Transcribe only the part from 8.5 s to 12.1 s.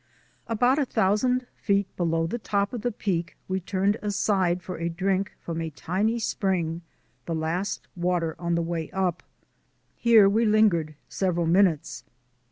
the way up. Here we lingered several minutes.